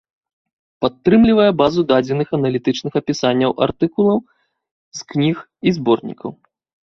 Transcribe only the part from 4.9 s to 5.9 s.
з кніг і